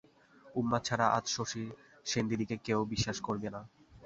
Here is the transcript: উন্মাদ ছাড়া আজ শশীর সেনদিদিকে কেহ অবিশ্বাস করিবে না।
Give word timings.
উন্মাদ 0.55 0.81
ছাড়া 0.83 1.05
আজ 1.17 1.25
শশীর 1.35 1.67
সেনদিদিকে 2.05 2.55
কেহ 2.65 2.77
অবিশ্বাস 2.81 3.17
করিবে 3.27 3.49
না। 3.55 3.61